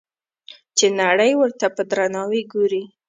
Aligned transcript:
چې 0.77 0.85
نړۍ 1.01 1.31
ورته 1.37 1.65
په 1.75 1.81
درناوي 1.91 2.41
ګوري. 2.53 2.83